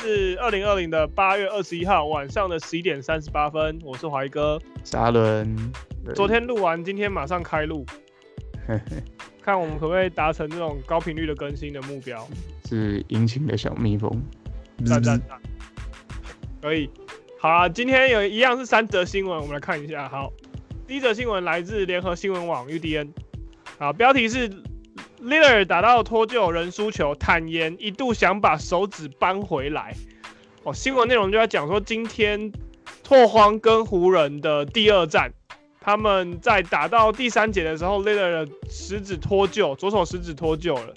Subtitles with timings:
[0.00, 5.56] 是二零二零的八月二十一号晚上的十一点三十八分，我是怀哥，沙伦。
[6.14, 7.84] 昨天录完，今天马上开录，
[9.42, 12.24] 看我们可不可以达成这种高频率的更新的目标。
[12.68, 14.22] 是殷勤的小蜜蜂，
[14.86, 15.40] 赞赞赞，
[16.62, 16.88] 可以。
[17.40, 20.08] 好啊，今天有一样是三则新闻，我们来看一下。
[20.08, 20.32] 好，
[20.86, 23.08] 第一则新闻来自联合新闻网 UDN，
[23.80, 24.48] 好，标题是。
[25.20, 29.94] L i l l a r 打到脱臼，仍输球，坦言一度想把手指扳回来。
[30.62, 32.52] 哦，新闻内容就在讲说，今天
[33.02, 35.32] 拓荒跟湖人的第二战，
[35.80, 40.94] 他们在打到第三节的时候 l i l l a r 的食指脱臼，左手食指脱臼了。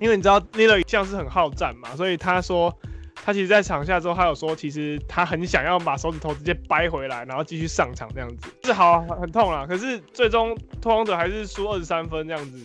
[0.00, 2.76] 因为你知道 l i l l a r 一向是很好战嘛，所以他说
[3.14, 8.48] 他其实，在场下之后，他有说，其实他很想要把手指头直接掰回来，然后继续上场这样子。
[8.64, 12.60] 是好很痛啦，可是最终拓荒者还是输二十三分这样子。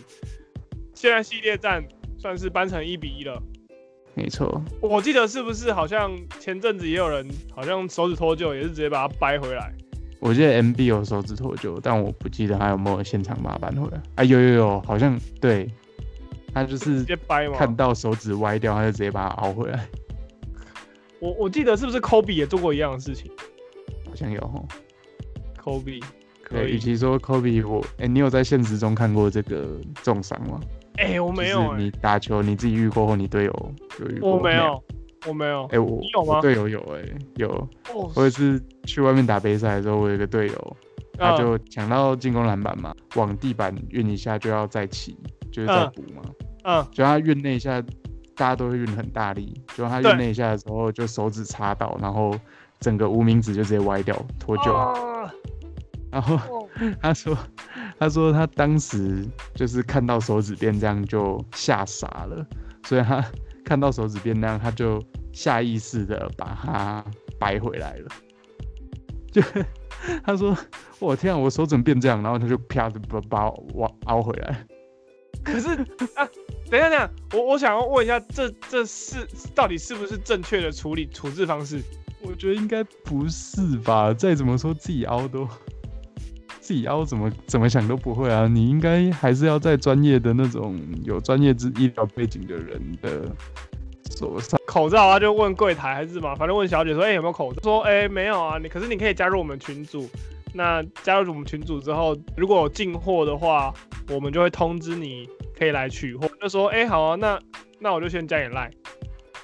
[1.00, 1.82] 现在系列战
[2.18, 3.42] 算是扳成一比一了，
[4.12, 4.62] 没错。
[4.82, 9.72] 我记得是不是好像前阵子也有人好像手指脱臼，也是直接把它掰回来。
[10.18, 14.02] 我记得 MB 有手指脱臼，但我不记得还有没有现场把它扳回来。
[14.16, 15.70] 啊，有有有，好像对，
[16.52, 19.88] 他就是直接掰嘛，看到手指歪掉，他就直接把它凹回来。
[21.18, 23.32] 我我记得是不是 Kobe 也做过一样的事情？
[24.06, 24.68] 好像有齁。
[25.58, 26.02] Kobe，
[26.42, 26.72] 可以。
[26.72, 30.60] 与其说 Kobe，我哎、欸，你有在现实中看过这个重伤吗？
[31.00, 31.76] 哎、欸，我没有、欸。
[31.78, 34.36] 你打球你自己遇过或你队友有遇过？
[34.36, 34.84] 我没有，
[35.26, 35.64] 我没有。
[35.64, 36.40] 哎、欸，我你有吗？
[36.42, 37.68] 队友有哎、欸，有。
[37.94, 40.76] Oh, 我也是去外面打杯赛的时候，我有一个队友，
[41.16, 45.16] 他就抢到进攻篮板嘛，往地板运一下就要再起，
[45.50, 46.22] 就是再补嘛。
[46.64, 46.86] 嗯。
[46.92, 47.80] 就他运那一下，
[48.36, 52.38] 大家都会运很大力，就他运那一下的时候，就手指插到，然后
[52.78, 54.70] 整个无名指就直接歪掉脱臼。
[54.70, 55.30] Uh,
[56.12, 56.68] 然后、oh.
[57.00, 57.34] 他说。
[58.00, 62.46] 他说他当时就是看到手指变这样就吓傻了，
[62.86, 63.22] 所以他
[63.62, 67.04] 看到手指变那样，他就下意识的把它
[67.38, 68.08] 掰回来了。
[69.30, 69.42] 就
[70.24, 70.56] 他说
[70.98, 74.66] ：“我天啊，我手指变这样。”然后他就啪的把把我凹回来。
[75.44, 75.68] 可是
[76.14, 76.26] 啊，
[76.70, 81.82] 等一下，等一下，我我想要问一下，这这是到底是不是正确的处理处置方式？
[82.22, 84.12] 我觉得应该不是吧？
[84.14, 85.46] 再怎么说自己凹都。
[86.70, 88.46] 自己凹怎么怎么想都不会啊！
[88.46, 93.28] 你应该还是要在专业的那种有专业之医疗背景的人的
[94.16, 94.56] 手上。
[94.68, 96.32] 口罩啊，就问柜台还是什么？
[96.36, 100.08] 反正问小姐说：“哎、欸，有没有口罩？”说：“哎、欸，没有啊。”你可是你可以加入我们群组。
[100.54, 103.74] 那加入我们群组之后，如果有进货的话，
[104.08, 106.30] 我们就会通知你可以来取货。
[106.40, 107.36] 就说：“哎、欸，好啊，那
[107.80, 108.70] 那我就先加你 line。”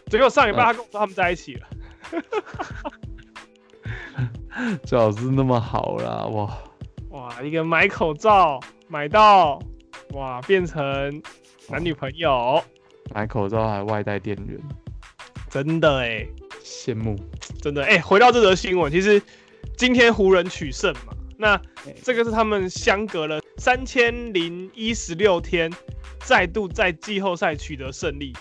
[0.06, 1.66] 结果上礼拜他跟我说他们在一起了。
[4.84, 6.56] 最好是那么好啦，哇！
[7.36, 8.58] 哇，一个买口罩
[8.88, 9.60] 买到，
[10.12, 11.22] 哇，变成
[11.68, 12.62] 男女朋友，
[13.14, 14.58] 买口罩还外带店员，
[15.50, 16.26] 真的哎，
[16.64, 17.14] 羡慕，
[17.60, 17.84] 真的。
[17.84, 18.00] 哎。
[18.00, 19.20] 回到这则新闻，其实
[19.76, 21.60] 今天湖人取胜嘛，那
[22.02, 25.70] 这个是他们相隔了三千零一十六天，
[26.20, 28.32] 再度在季后赛取得胜利，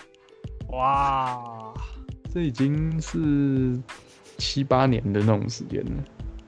[0.68, 1.74] 哇，
[2.32, 3.78] 这已经是
[4.38, 5.90] 七八年的那种时间了。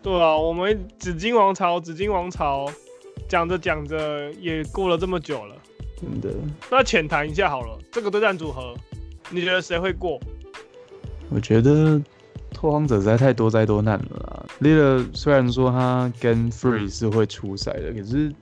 [0.02, 2.70] 对啊，我们紫金王朝，紫金王朝，
[3.28, 5.56] 讲着讲着也过了这么久了，
[6.00, 6.34] 真的。
[6.70, 8.74] 那浅谈一下好了，这个对战组合，
[9.30, 10.18] 你觉得谁会过？
[11.30, 12.00] 我觉得
[12.52, 14.46] 拓荒者实在太多灾多难了啦。
[14.60, 18.32] Lillard 虽然说他跟 Free 是会出赛的，可是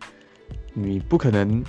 [0.73, 1.65] 你不可能。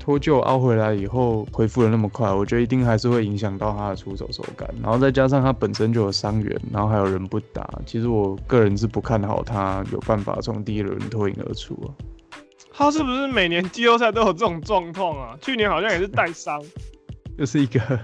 [0.00, 4.68] 脱臼凹回来以后恢复的那么快，我觉得一定还是会影响到他的出手手感。
[4.82, 11.88] 然后再加上他本身就有伤员，然后还有人不打，其实我个人是不看好他有办法从第一轮脱颖而出啊。
[12.72, 15.36] 他是不是每年季后赛都有这种状况啊？
[15.42, 16.62] 去年好像也是带伤，
[17.36, 18.00] 就是一个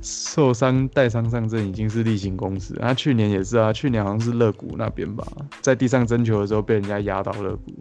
[0.00, 2.74] 受伤带伤上阵已经是例行公事。
[2.80, 5.26] 他去年也是啊，去年好像是肋骨那边吧，
[5.60, 7.74] 在地上争球的时候被人家压到肋骨。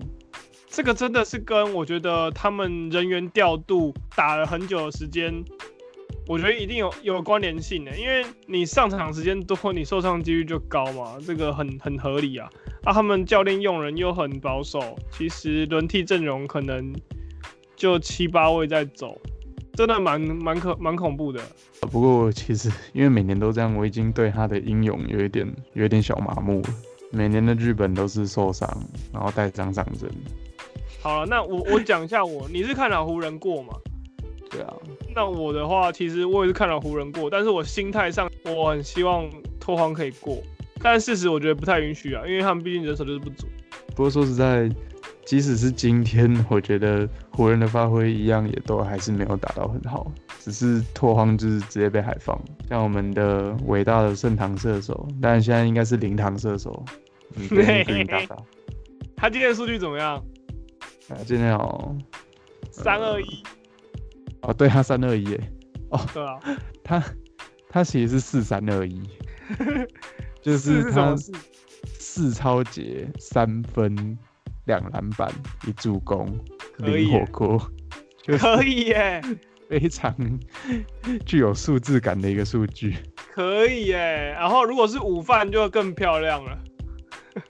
[0.68, 5.34] 这个真的是跟我觉得他们人员调度打了很久的时间，
[6.28, 12.50] 我觉得一定有有关联性的，因为你上场时间多，你受伤几率就高嘛，这个很很合理啊。
[12.84, 16.94] 啊，他们教练用人又很保守，其实轮替阵容可能
[17.76, 19.20] 就七八位在走，
[19.74, 21.42] 真的蛮蛮可蛮恐怖的。
[21.92, 26.70] 不过其实因为每年都这样，我已经对他的英勇有一点有一点小麻木了。
[27.12, 28.70] 每年的剧本都是受伤，
[29.14, 30.10] 然后带伤上阵。
[31.06, 33.76] 好了，那我我讲一下我，你是看了湖人过吗？
[34.50, 34.74] 对啊，
[35.14, 39.30] 那我的话，其实我也是看了湖人过，但是我心态上我很希望
[39.60, 40.42] 拓荒可以过，
[40.82, 43.46] 但事实我觉得不太允许啊，因为他们毕竟人手就是不足。
[43.90, 44.68] 不过说实在，
[45.28, 52.36] 即使是今天，我觉得湖人的发挥一样，也都还是没有打到很好，只是拓荒就是直接被海放，
[52.68, 56.84] 像我们的伟大的盛唐射手，但现在应该是灵堂射手，
[57.48, 57.84] 对，
[59.16, 60.20] 他今天的数据怎么样？
[61.10, 61.98] 啊，今天哦，
[62.72, 63.44] 三二一，
[64.42, 65.50] 哦，对他三二一，哎，
[65.90, 66.40] 哦，对啊，
[66.84, 67.04] 他
[67.70, 69.02] 他其实是四三二一，
[70.42, 71.16] 就是他
[72.00, 74.18] 四超节三分。
[74.68, 75.32] 两篮板，
[75.68, 76.26] 一助攻，
[76.78, 77.72] 零火锅，
[78.40, 79.22] 可以耶，
[79.70, 80.12] 非常
[81.24, 82.96] 具有数字感的一个数据，
[83.32, 84.32] 可以耶。
[84.32, 86.58] 然后如果是午饭就更漂亮了。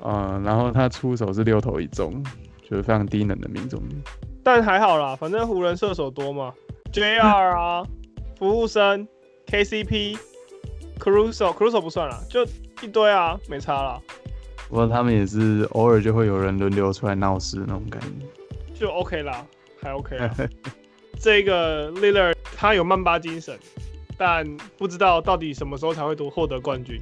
[0.04, 2.22] 嗯，然后他出手是六投一中，
[2.70, 3.96] 就是非常低能的命中率。
[4.44, 6.54] 但还好啦，反正湖人射手多嘛
[6.92, 7.84] ，JR 啊，
[8.38, 9.08] 服务生
[9.48, 12.44] ，KCP，Caruso，Caruso 不算了，就
[12.82, 14.00] 一堆啊，没差啦。
[14.68, 18.08] 不过他们也是偶尔就会有人轮流出来闹事那种感觉，
[18.80, 19.46] 就 OK 啦，
[19.82, 20.36] 还 OK 啦。
[21.20, 23.58] 这个 Lillard 他有曼巴精神，
[24.18, 24.46] 但
[24.78, 27.02] 不知道到底什么时候才会夺获得冠军。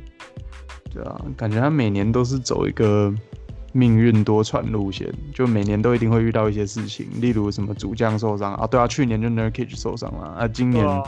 [0.93, 3.11] 对啊，感觉他每年都是走一个
[3.73, 11.03] 命运多舛路线，就每年都一定会遇到一些事情，例如什么主将受伤啊，对啊，去年就 Nurkic 受伤了啊，今年、啊、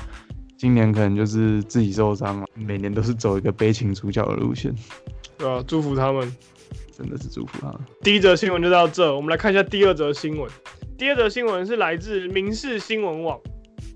[0.58, 4.74] 今年可能就是自己受伤了，每年都是走一个悲情主角的路线。
[5.38, 6.36] 对啊，祝福他们，
[6.98, 7.80] 真的是祝福他们。
[8.02, 10.50] 第一则新闻就到这，我们来看一下第二则新闻。
[10.98, 13.40] 第二则新闻是来自民事新闻网，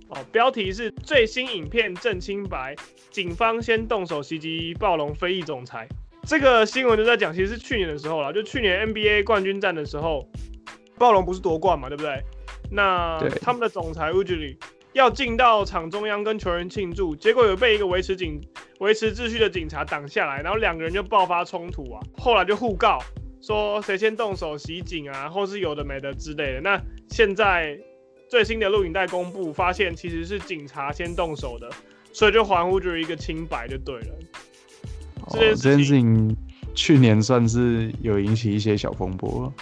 [0.09, 2.75] 哦，标题是最新影片证清白，
[3.09, 5.87] 警方先动手袭击暴龙非裔总裁。
[6.29, 10.29] 这个新闻就在讲，其实是去年的时候了，就去年 NBA 冠军战的时候，
[10.95, 12.23] 暴龙不是夺冠嘛，对不对？
[12.69, 14.55] 那他们的总裁 Udoka
[14.93, 18.39] 要进到场中央跟球员庆祝，结果有被一个维持警
[18.77, 22.99] 维持秩序的警察挡下来，然后两个人就爆发冲突啊，后来就互告
[23.41, 26.61] 说谁先动手袭警啊，或是有的没的之类的。
[26.61, 26.79] 那
[27.09, 27.75] 现在
[28.29, 31.67] 最新的录影带公布，发现其实是警察先动手的，
[32.13, 34.19] 所以就还 Udoka 一个清白就对了。
[35.29, 36.35] 哦，这件事情
[36.73, 39.53] 去年算是有引起一些小风波了。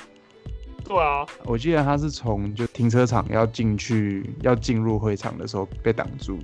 [0.84, 6.40] 对啊，我记得他是从就停车场要进去要进入会场的时候被挡住，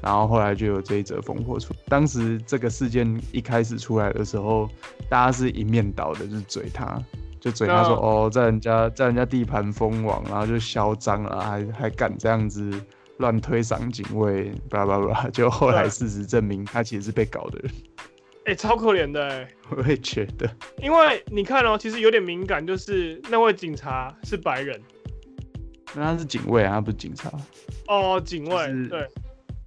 [0.00, 1.74] 然后后来就有这一则风波出。
[1.88, 4.68] 当时这个事件一开始出来的时候，
[5.08, 7.02] 大家是一面倒的，就是嘴他，
[7.40, 12.70] 就嘴他说、啊、哦，在人家在人家地盘封网，然后就嚣张了，还还敢这样子
[13.16, 15.28] 乱推搡警卫，巴拉巴拉。
[15.30, 17.72] 就后来事实证明，他其实是被搞的人。
[18.50, 19.48] 哎、欸，超可怜的哎！
[19.70, 20.50] 我也觉得，
[20.82, 24.80] 因为你看哦、喔，其实有点敏感，就是那位警察是白人，
[25.94, 27.30] 那他是警卫啊，他不是警察。
[27.86, 29.08] 哦，警卫、就是，对，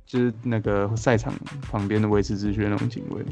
[0.06, 3.24] 就是那个赛场旁边的维持秩序那种警卫。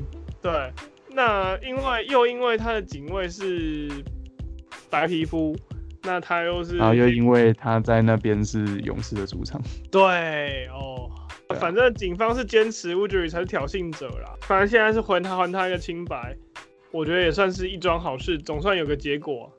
[0.42, 0.72] 对，
[1.10, 3.90] 那因为又因为他的警卫是
[4.90, 5.54] 白皮肤，
[6.04, 9.62] 那他又是，然后又因为他在那边是勇士的主场。
[9.92, 11.12] 对哦。
[11.54, 14.34] 反正警方是坚持 Udoka 才是挑衅者啦。
[14.42, 16.36] 反正现在是还他还他一个清白，
[16.92, 19.52] 我觉得也算是一桩好事，总算有个结果。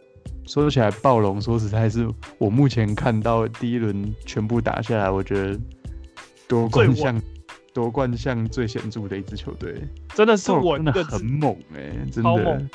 [0.46, 2.08] 说起来，暴龙说实在是
[2.38, 5.58] 我目前看到第一轮全部打下来，我觉得
[6.48, 7.22] 夺冠相
[7.72, 9.74] 夺冠相最显著的一支球队，
[10.14, 12.30] 真的是稳，真的很猛哎、欸，真的。
[12.30, 12.70] 猛。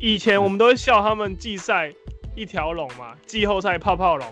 [0.00, 1.92] 以前我们都会笑他们季赛
[2.34, 4.26] 一条龙嘛，季后赛泡泡龙，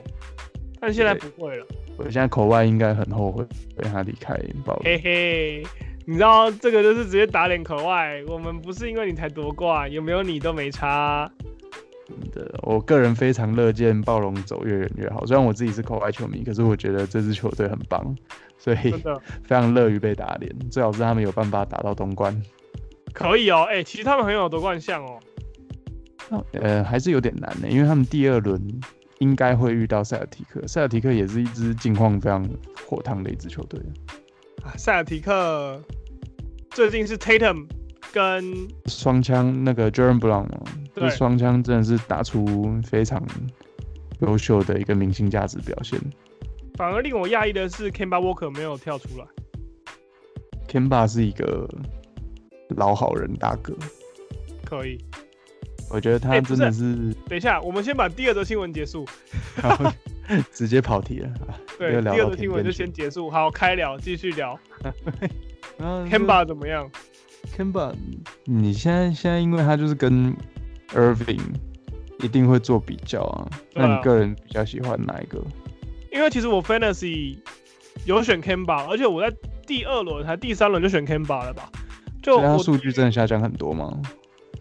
[0.81, 1.67] 但现在不会了。
[2.05, 3.45] 我现在口外应该很后悔
[3.77, 4.35] 被他离开
[4.65, 4.83] 暴龙。
[4.85, 5.67] 嘿嘿，
[6.05, 8.23] 你知道这个就是直接打脸口外。
[8.27, 11.31] 我们不是因为你才夺冠，有没有你都没差。
[12.09, 15.25] 真的，我个人非常乐见暴龙走越远越好。
[15.25, 18.15] 虽然我自己是口外球迷，可是我觉得这支球队很棒，
[18.59, 18.77] 所以
[19.45, 20.53] 非常乐于被打脸。
[20.69, 22.37] 最好是他们有办法打到东冠。
[23.15, 25.19] 可以哦，哎、欸，其实他们很有夺冠相哦。
[26.55, 28.61] 呃，还是有点难的，因为他们第二轮。
[29.23, 32.45] 应该会遇到塞尔提克，塞尔提克也是一支近况非常
[32.89, 33.81] 火烫的一支球队。
[34.65, 35.81] 啊，塞尔提克
[36.71, 37.69] 最近是 Tatum
[38.13, 38.45] 跟
[38.87, 40.49] 双枪那个 Jaylen Brown，
[40.97, 43.25] 这双枪真的是打出非常
[44.23, 46.01] 优秀的一个明星价值表现。
[46.75, 49.27] 反而令我讶异的是，Kemba Walker 没有跳出来。
[50.67, 51.69] Kemba 是一个
[52.71, 53.73] 老好人大哥，
[54.65, 54.99] 可以。
[55.93, 57.15] 我觉得他真的是、欸。
[57.29, 59.07] 等一下，我们先把第二则新闻结束。
[60.51, 61.31] 直接跑题了。
[61.79, 63.29] 对，第二则新闻就先结束。
[63.29, 64.59] 好，开聊，继续聊。
[65.79, 66.91] Kemba 怎么样
[67.57, 67.93] ？Kemba，
[68.45, 70.35] 你现在现在因为他就是跟
[70.95, 71.41] Irving
[72.21, 73.51] 一定会做比较啊。
[73.75, 75.43] 那你个人比较喜欢哪一个？
[76.11, 77.37] 因为其实我 Fantasy
[78.07, 81.71] 有选 Kemba，而且我在第二轮还第三轮就选 Kemba 了吧？
[82.23, 84.01] 就他数据真的下降很多吗？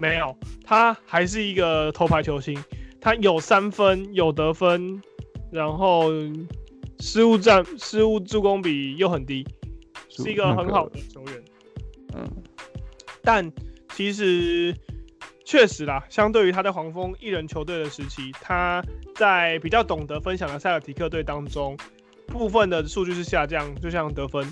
[0.02, 2.58] 没有，他还是一个头牌球星，
[3.00, 5.00] 他有三分，有得分，
[5.52, 6.10] 然后
[7.00, 9.46] 失误占失误助攻比又很低，
[10.10, 11.44] 是一个很好的球员。
[12.16, 12.28] 嗯，
[13.22, 13.52] 但
[13.94, 14.76] 其实
[15.46, 21.78] 确实啦，相对于他在黄蜂一人球队的时期，他在比较懂得分享的塞尔提克队当中，
[22.26, 24.52] 部分的数据是下降，就像得分，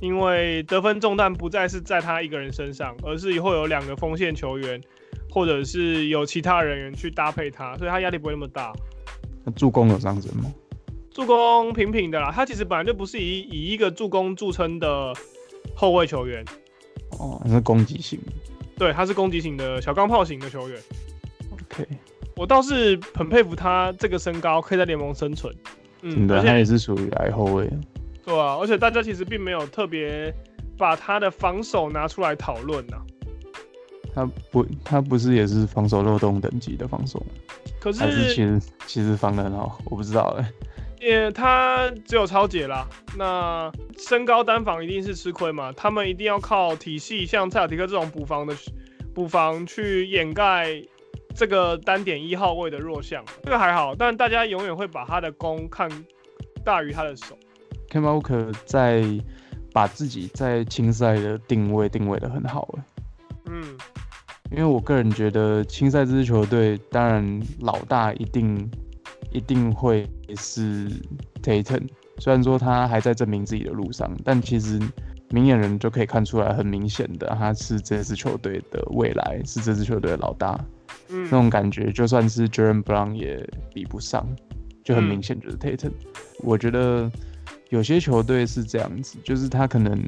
[0.00, 4.80] 因为得分重担不再是在他一个人身上，而是以后有两个锋线球员，
[5.30, 8.72] 或者是有其他人员去搭配他，所以他压力不会那么大。
[9.44, 10.52] 那助攻有上升吗？
[11.10, 15.14] 助攻平平的啦，他其实本来就不是以以一个助攻著称的
[15.74, 16.44] 后卫球员。
[17.18, 18.20] 哦，他是攻击型。
[18.76, 20.78] 对，他是攻击型的小钢炮型的球员。
[21.50, 21.86] OK，
[22.36, 25.54] 我倒是很佩服他这个身高可以在联盟生存。
[26.02, 27.66] 嗯，对，他也是属于矮后卫。
[28.26, 30.34] 对啊，而且大家其实并没有特别
[30.76, 32.96] 把他的防守拿出来讨论呐。
[34.12, 37.26] 他不，他不是也是防守漏洞等级的防守吗？
[37.80, 40.52] 可是，还是其实其实防得很好，我不知道哎。
[40.98, 45.70] 也他只有超解啦，那身高单防一定是吃亏嘛？
[45.72, 48.56] 他们一定要靠体系，像蔡尔提克这种补防的
[49.14, 50.82] 补防去掩盖
[51.34, 53.24] 这个单点一号位的弱项。
[53.44, 55.88] 这个还好，但大家永远会把他的攻看
[56.64, 57.38] 大于他的守。
[57.90, 59.04] Walker 在
[59.72, 62.84] 把自己在青赛的定位定位的很好哎。
[63.46, 63.62] 嗯，
[64.50, 68.70] 因为我个人觉得青赛这支球队，当然老大一定。
[69.32, 70.88] 一定会是
[71.42, 71.86] Tatum，
[72.18, 74.80] 虽然说他还在证明自己的路上，但其实
[75.30, 80.58] 明眼人就可以看出来，很明显的他是这支球队的未来，是这支球队的老大。
[81.10, 84.26] 嗯，那种感觉就算是 j e r e m Brown 也比不上，
[84.82, 85.92] 就很明显就是 Tatum。
[86.38, 87.10] 我觉得
[87.70, 90.00] 有些球队是这样子，就是他可能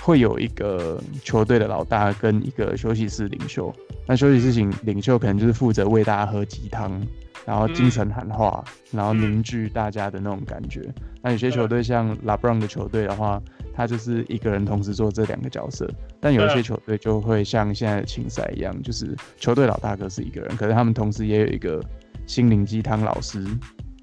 [0.00, 3.74] 会有一个球队的老大跟一个休息室领袖，
[4.06, 7.00] 那休息室领领袖可能就是负责喂大家喝鸡汤。
[7.46, 10.80] 然后精神喊话，嗯、然后凝聚大家的那种感觉。
[10.80, 13.38] 嗯、那有些球队像 LeBron 的球队的话，
[13.74, 15.86] 他就是一个人同时做这两个角色。
[16.18, 21.84] 但有一些球队就会像现在的青赛一样，就是球队老大哥是一个人，可是他们同时也有一个
[22.26, 23.44] 心灵鸡汤老师。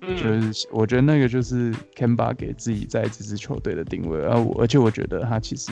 [0.01, 4.19] 嗯、就是我觉得那个就是 Kemba 给自己在这支球队的定位。
[4.21, 5.71] 而我而且我觉得他其实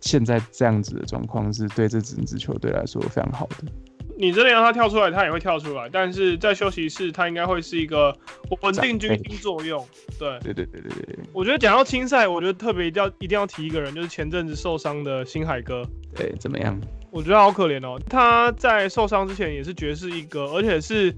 [0.00, 3.72] 现在这样子的状况是对这整支球队来说非常好的。
[4.18, 8.14] 你这里让他跳出来，他也会跳出来，但是在休息室，他应该会是一个
[8.60, 9.82] 稳定军心作用。
[10.18, 11.18] 对对对对对对。
[11.32, 15.82] 我觉得讲到青赛，我觉得特别一定要一定要提一个人，就是前阵子受伤的星海哥。
[16.14, 16.78] 对，怎么样？
[17.10, 17.98] 我觉得好可怜哦。
[18.10, 21.14] 他在受伤之前也是爵士一哥，而且是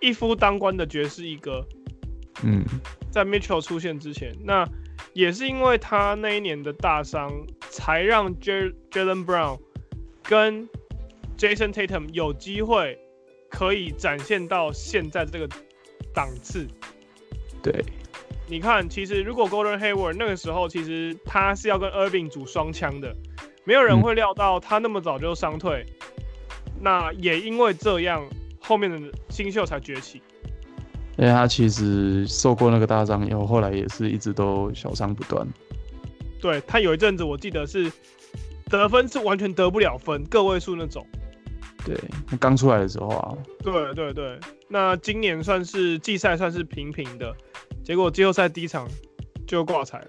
[0.00, 1.64] 一夫当关的爵士一哥。
[2.42, 2.64] 嗯，
[3.10, 4.66] 在 Mitchell 出现之前，那
[5.12, 7.30] 也是因为他那一年的大伤，
[7.68, 9.58] 才让 Jaylen Brown
[10.22, 10.68] 跟
[11.36, 12.98] Jason Tatum 有机会
[13.50, 15.48] 可以展现到现在这个
[16.14, 16.66] 档次。
[17.62, 17.84] 对，
[18.48, 23.14] 你看，其实如果 Golden Hayward 那个时候其实他是要跟 Irving 组双枪的，
[23.64, 25.84] 没有人会料到他那么早就伤退。
[26.66, 28.26] 嗯、那也因为这样，
[28.70, 28.96] 后面的
[29.28, 30.22] 新秀才崛起。
[31.18, 35.44] 因为他其实受过那个大伤以后，后来也是一直都小伤不断。
[36.40, 37.90] 对，他有一阵子我记得是
[38.66, 41.04] 得分是完全得不了分，个位数那种。
[41.84, 41.98] 对，
[42.38, 47.34] 刚出来的时候啊，对对对，那今年算是季赛算是平平的，
[47.82, 48.88] 结果季后赛第一场
[49.48, 50.06] 就挂彩了。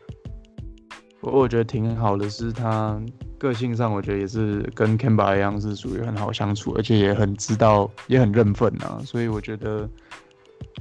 [1.19, 3.01] 不过我觉得挺好的，是他
[3.41, 9.01] 个性上，我觉得也是跟 Kemba 一样，是属于很好相处，而且也很知道，也很认份啊。
[9.03, 9.89] 所以我觉得，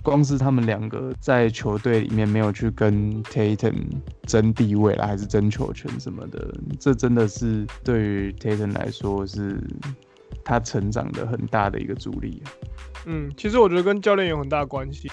[0.03, 3.75] 光是他们两个在球队里面没有去跟 Tatum
[4.27, 9.59] 争地位啦，还是争球权什么的，这真的是对于 Tatum 来说是。
[10.43, 12.43] 他成长的很大的一个助力。
[13.05, 15.09] 嗯，其实我觉得跟教练有很大关系。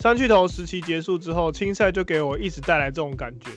[0.00, 3.50] 三巨头时期结束之后，青赛就给我一直带来这种感觉。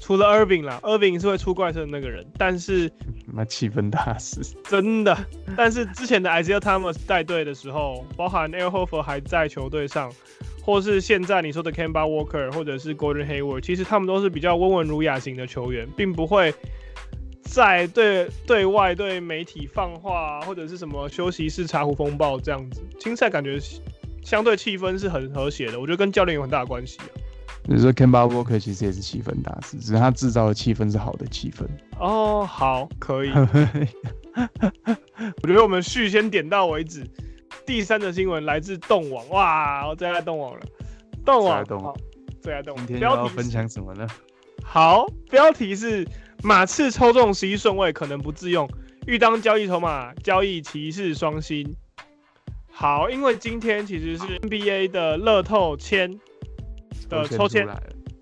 [0.00, 2.90] 除了 Irving 啦，Irving 是会出怪声的那个人，但是
[3.32, 5.16] 那气氛大师真的。
[5.56, 10.12] 但是之前的 Isaiah Thomas 带队的时候，包含 Air Horford 还在球队上，
[10.62, 16.54] 或是现在你说的 Kemba Walker 或者是 Gordon Hayward，其实他们都是比较温文儒雅型的球员，并不会。
[17.48, 23.56] 在对对外对媒体放话，或者是什么休息室茶壶风暴这样子，青赛感觉
[24.20, 27.06] 相对气氛是很和谐的，我觉得跟教练有很大的关系啊。
[27.68, 31.66] 你说 Kemba Walker 其实也是气氛大师，只是他制造的气氛是好的气氛。
[31.98, 33.30] 哦，好，可以。
[35.42, 37.04] 我觉得我们续先点到为止。
[37.64, 40.60] 第三则新闻来自动网，哇，我最爱动网了。
[41.24, 41.96] 动网，最爱动网。
[42.40, 42.86] 最爱动网。
[42.86, 44.06] 今天要分享什么呢？
[44.62, 46.06] 好，标题是。
[46.42, 48.68] 马刺抽中十一顺位可能不自用，
[49.06, 51.74] 欲当交易筹码，交易骑士双星。
[52.70, 56.20] 好，因为今天其实是 NBA 的乐透签
[57.08, 57.66] 的抽签，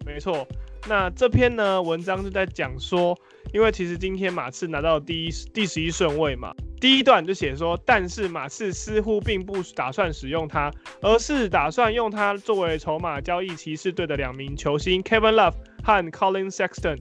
[0.05, 0.47] 没错。
[0.87, 3.19] 那这篇呢文章就在讲说，
[3.55, 16.99] 因为其实今天马刺拿到第一第十一顺位嘛，第一段就写说，但是马刺似乎并不打算使用它，而是打算用它作为筹码交易骑士队的两名球星 Kevin Love 和 Collin Sexton。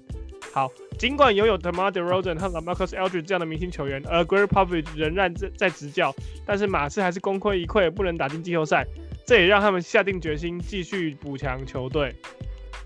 [0.53, 6.13] 好，尽管拥有 DeMar DeRozan 和 LaMarcus Aldridge 这样的明星球员，而 Gregg Popovich 仍然在在执教，
[6.45, 8.85] 但是马刺还是功亏一篑，不能打进季后赛，
[9.25, 12.15] 这也让他们下定决心继续补强球队。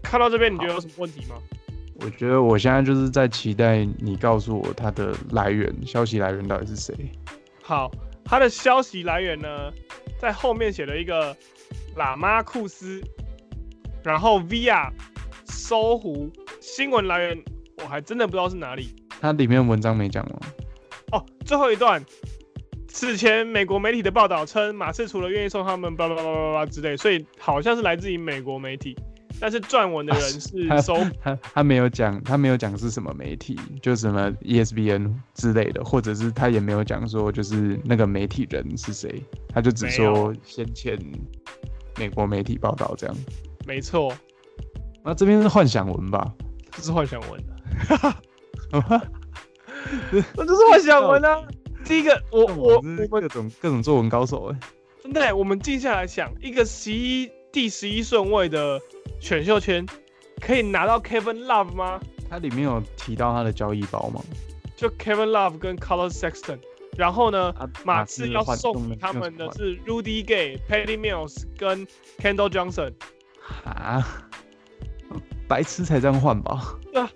[0.01, 1.35] 看到这边，你觉得有什么问题吗？
[1.99, 6.95] 我觉得我现在就是在期待你告诉我他的来源，消息来源到底是谁？
[7.61, 7.91] 好，
[8.23, 9.73] 他的消息来源呢，
[10.17, 11.35] 在后面写了一个
[11.97, 13.01] 喇嘛库斯，
[14.03, 14.89] 然后 via
[15.43, 16.31] 搜狐
[16.61, 17.43] 新闻来源，
[17.83, 18.95] 我还真的不知道是哪里。
[19.19, 20.39] 它里面文章没讲吗？
[21.11, 22.03] 哦，最后一段，
[22.87, 28.95] 此前美国媒体的报道称，马刺除了愿意送他们巴拉巴拉巴拉之类，所以好像是来自于美国媒体。
[29.39, 40.97] 但是撰文的人是搜、啊、他，他，他没有讲，他没有讲是什么媒体，就什么 ESPN 之类的，或者是他也没有讲说就是那个媒体人是谁，他就只说先前
[41.99, 43.15] 美国媒体报道这样。
[43.67, 44.11] 没错，
[45.03, 46.33] 那这边是幻想文吧？
[46.71, 47.55] 这是幻想文的，
[50.35, 51.41] 那就是幻想文啊！
[51.85, 54.59] 第一个，我我我们各种各种作文高手哎，
[55.03, 58.79] 真的，我们静下来想，一个十一第十一顺位的。
[59.19, 59.83] 选秀权
[60.39, 61.99] 可以拿到 Kevin Love 吗？
[62.29, 64.21] 他里面有提到他的交易包吗？
[64.75, 66.59] 就 Kevin Love 跟 Collin Sexton，
[66.95, 71.87] 然后呢，啊、马刺要送他们的是 Rudy Gay、Patty Mills 跟
[72.19, 72.93] Kendall Johnson。
[73.63, 74.05] 啊？
[75.47, 76.77] 白痴才这样换吧？
[76.93, 77.09] 对啊，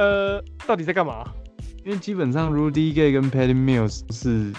[0.00, 1.30] 呃，到底在干嘛？
[1.84, 4.50] 因为基本上 Rudy Gay 跟 Patty Mills 是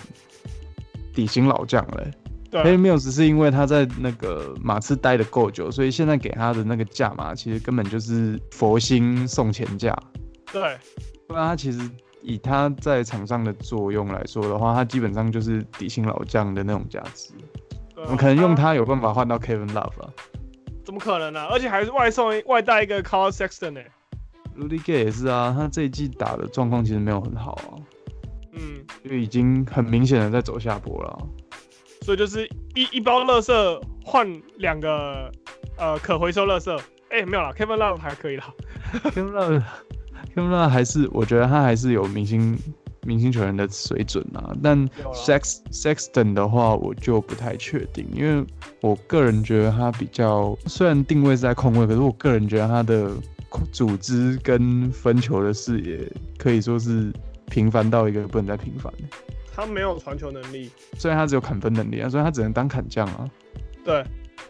[1.15, 2.63] 底薪老将了、欸。
[2.63, 9.97] Patty Mills 是因为他在那个马刺待的够久，所以现在给他的那个价码其实根本就是佛心送钱价。
[10.51, 10.77] 对，
[11.27, 11.89] 不然他其实
[12.21, 17.31] 以他在场上的作用来说的话，他基本上就是底薪老将的那种价值。
[17.95, 20.09] 我们可能用他有办法换到 Kevin Love 啊？
[20.83, 21.47] 怎么可能呢、啊？
[21.51, 23.91] 而且还是外送外带一个 Collin Sexton 呢、欸、
[24.57, 27.73] Rudy Gay 也是啊，他这一季打的状况其实没有很好啊。
[28.53, 31.27] 嗯，就已经很明显的在走下坡了。
[32.01, 35.31] 所以就是一一包垃圾换两个
[35.77, 36.75] 呃可回收垃圾，
[37.09, 38.53] 哎、欸，没有了，Kevin Love 还可以啦，
[39.05, 42.57] Kevin Love，Kevin Love 还是我觉得他还是有明星
[43.03, 48.45] 明星球员的水准啊，但 Sex Sexton 的话我就不太确定，因为
[48.81, 53.11] 我个人觉得他比较虽然定位是在控卫，可是我个人觉得他的
[53.71, 55.99] 组织跟分球的视野
[56.37, 57.11] 可以说是
[57.49, 58.91] 平凡到一个不能再平凡。
[59.53, 63.29] 他没有传球能力，虽然他只有砍分能力啊，所以他只能当砍将啊。
[63.83, 64.03] 对，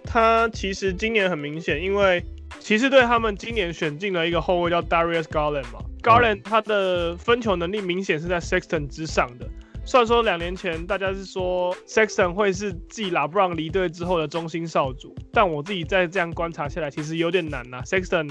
[0.03, 2.23] 他其实今年很明显，因为
[2.59, 9.49] 骑士队他们今年选进了一个后卫叫 Darius Garland 嘛，Garland 他的分球能力明显是在 Sexton 之上的。
[9.83, 17.81] 虽然说两年前大家是说 Sexton 会是继 LeBron 离队之后的中心少主，但我自己在这样观察下来，其实有点难呐、啊。
[17.83, 18.29] Sexton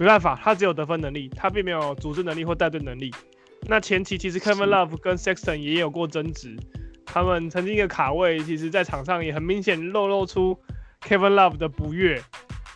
[0.00, 3.12] 没办法，他只有得分能力，他并没有组织能力或带队能力。
[3.66, 6.56] 那前期其实 Kevin Love 跟 Sexton 也有过争执，
[7.04, 10.58] 他们曾经一个卡位，其实在场上也很明显露露出
[11.06, 12.18] Kevin Love 的不悦，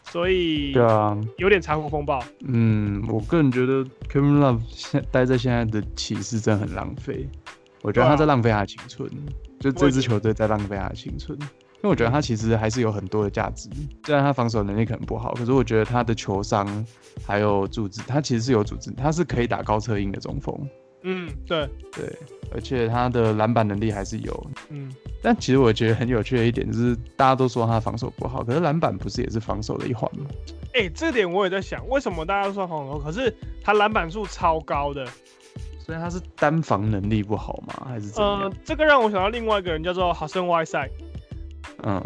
[0.02, 2.22] 所以对啊，有点残酷风暴。
[2.46, 3.82] 嗯，我个人觉得
[4.12, 7.26] Kevin Love 现待在现在的骑士真的很浪费，
[7.80, 9.10] 我觉得他在浪费他的青春，
[9.58, 11.38] 就这支球队在浪费他的青春。
[11.84, 13.68] 因为我觉得他其实还是有很多的价值，
[14.06, 16.66] 虽然他防守能力可能不好，可是我觉得他的球商
[17.26, 20.58] 还有组织，他其实是有组织，他是可以打高策应的中锋。
[21.02, 22.18] 嗯，对对，
[22.54, 24.46] 而且他的篮板能力还是有。
[24.70, 24.90] 嗯，
[25.22, 30.24] 但其实我觉得很有趣的一点就是，大家都说他防守不好，可是篮板不是也是防守的一环吗？
[30.72, 33.30] 哎、欸，这点我也在想，为什么大家都说防守，可是
[33.62, 35.04] 他篮板数超高的，
[35.84, 37.86] 所以他是单防能力不好吗？
[37.86, 38.40] 还是怎样？
[38.40, 40.88] 呃，这个让我想到另外一个人叫做 Hassan Whiteside。
[41.86, 42.02] 嗯，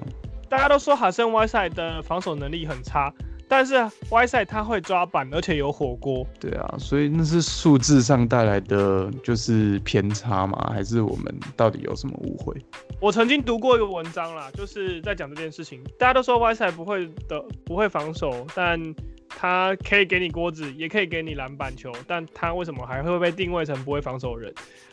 [0.49, 3.13] 大家都说哈森 Whiteside 的防守能力很差，
[3.47, 3.75] 但是
[4.11, 6.27] Whiteside 他会抓板，而且有火锅。
[6.41, 10.73] 对啊，所以那是数字上带来的就是偏差吗？
[10.75, 12.55] 还是我们到底有什么误会？
[13.01, 15.81] 我曾经读过一个文章啦，就是在讲这件事情。
[15.99, 18.83] 大家都说 Whiteside 不会的，不会防守，但
[19.29, 24.53] 他可以给你锅子，也可以给你篮板球，但他为什么还会被定位成不会防守人？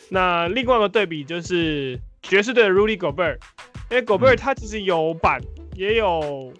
[0.10, 3.38] 那另外一个对比就是爵士队的 Rudy Gobert。
[3.91, 5.39] 因为狗贝尔他其实有板，
[5.76, 6.52] 也有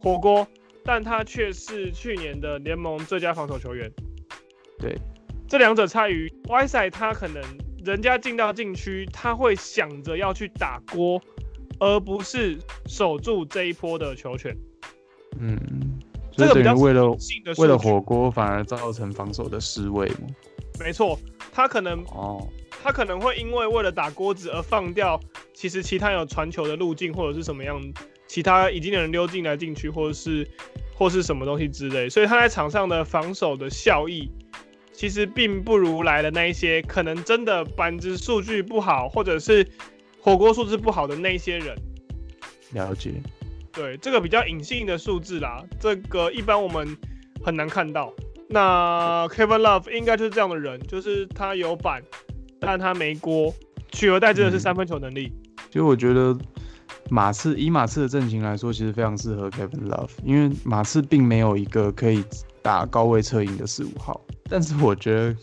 [0.00, 0.46] 火锅，
[0.84, 3.90] 但他却是去年的联盟最佳防守球员。
[4.78, 4.96] 对，
[5.48, 7.42] 这两者差于 Whiteside 他可能
[7.84, 11.20] 人家进到禁区，他会想着要去打锅，
[11.80, 14.56] 而不是守住这一波的球权。
[15.38, 15.58] 嗯，
[16.32, 17.16] 这个比较为了
[17.56, 20.28] 为了火锅反而造成防守的失位吗？
[20.78, 21.18] 没错，
[21.50, 22.46] 他可能哦，
[22.82, 25.20] 他可能会因为为了打锅子而放掉，
[25.52, 27.80] 其实其他有传球的路径或者是什么样，
[28.26, 30.46] 其他已经有人溜进来进去，或者是
[30.94, 34.30] 或是什么东西之类，所以他在场上的防守的效益，
[34.92, 39.66] 其实并不如来的那一些可能真的板子数据不好，或者是
[40.20, 41.76] 火锅数字不好的那一些人。
[42.72, 43.12] 了解。
[43.72, 46.96] 对，这个比较隐性的数字啦，这个一般我们
[47.44, 48.12] 很难看到。
[48.48, 52.02] 那 Kevin Love 应该就是这样的人，就是他有板，
[52.60, 53.54] 但他没锅，
[53.92, 55.32] 取而代之的是三分球能力。
[55.68, 56.36] 其实、嗯、我觉得
[57.10, 62.24] 马刺以马刺的阵型来说，其实非常适合 Kevin Love，因为马刺并没有一个可以
[62.62, 64.20] 打高位策应的四五号。
[64.50, 65.36] 但是我觉得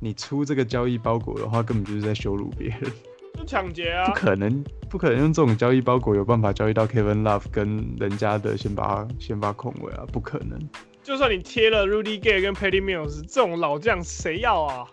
[0.00, 2.90] 你出这个交易包裹的话，根本就是在羞辱别人，
[3.34, 4.06] 就抢劫啊！
[4.06, 10.58] 不可能，不可能用这种交易包裹有办法交易到 Kevin Love 跟人家的先发先发控卫啊，不可能。
[11.02, 14.86] 就算你贴了 Rudy Gay 跟 Patty Mills 这种老将，谁要啊？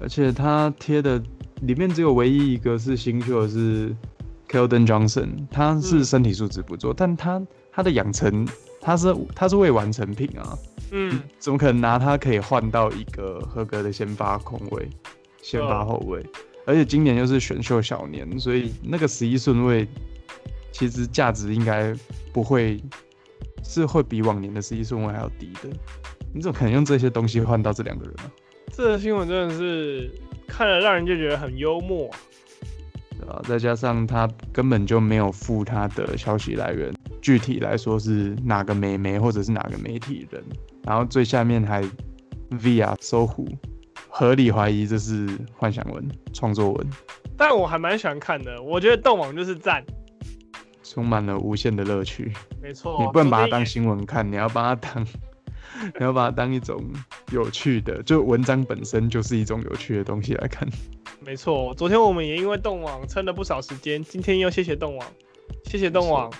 [0.00, 1.22] 而且他贴的
[1.62, 3.94] 里面只有唯一一个是新秀是
[4.48, 8.46] Keldon Johnson，他是身体素质不错，嗯、但他他的养成
[8.80, 10.58] 他是他是未完成品啊。
[10.90, 14.88] 嗯，怎么可能拿他可以换到一个合格的先发控卫、
[15.42, 16.20] 先发后卫？
[16.20, 16.30] 嗯、
[16.66, 19.86] 而且今年又是选秀小年，所以那个十一顺位
[20.72, 21.94] 其实价值应该
[22.32, 22.80] 不会。
[23.64, 25.68] 是会比往年的十一顺位还要低的，
[26.32, 28.30] 你怎么可能用这些东西换到这两个人呢？
[28.72, 30.10] 这个新闻真的是
[30.46, 32.08] 看了让人就觉得很幽默，
[33.18, 40.42] 对啊，再加上他根本就没有附他的消息来源，具体来说是哪个美媒或者是哪个媒体人，
[40.84, 41.82] 然后最下面还
[42.50, 43.46] via 搜狐，
[44.08, 46.86] 合理怀疑这是幻想文、创作文。
[47.36, 49.84] 但我还蛮喜欢看的，我觉得动网就是赞。
[50.82, 55.06] 充满了无限的乐趣，没错，你不能把它当新闻看，你要把它当，
[55.98, 56.82] 你要把它当一种
[57.30, 60.68] 有趣的，就文章本身就是一种有趣的东西来看。
[61.20, 65.06] 没错，昨天我们也因为动网撑了不少时间，今天又谢谢动网，
[65.64, 66.30] 谢谢动网，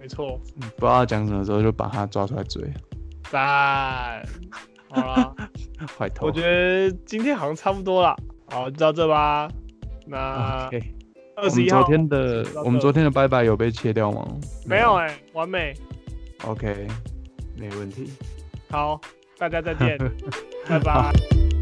[0.00, 0.40] 没错，
[0.76, 2.62] 不知道讲什么时候就把它抓出来追。
[3.30, 4.26] 赞，
[4.88, 5.34] 好了，
[5.98, 9.48] 坏头，我觉得今天好像差不多了，好，就到这吧，
[10.06, 10.70] 那。
[11.38, 14.26] 二十一号我们昨天的我们昨天的拜拜有被切掉吗？
[14.64, 15.74] 没有哎、欸，完美。
[16.46, 16.86] OK，
[17.58, 18.10] 没问题。
[18.70, 18.98] 好，
[19.38, 19.98] 大家再见，
[20.68, 21.55] 拜拜。